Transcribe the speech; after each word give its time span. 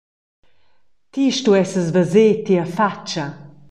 Ti 1.11 1.23
stuesses 1.37 1.87
veser 1.95 2.35
tia 2.45 2.65
fatscha. 2.75 3.25